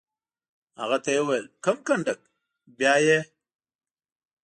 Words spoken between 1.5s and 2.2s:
کوم کنډک؟